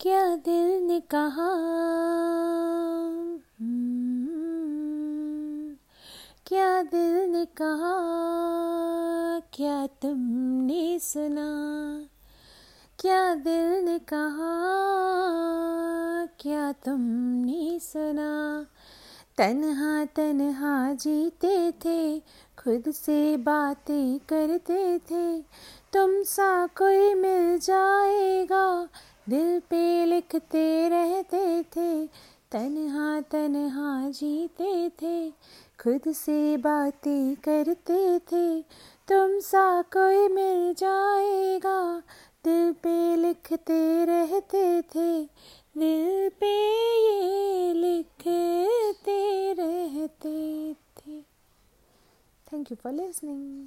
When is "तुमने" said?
9.86-10.98, 16.72-17.80